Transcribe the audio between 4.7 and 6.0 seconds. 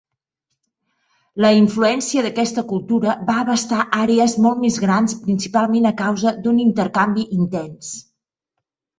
grans principalment a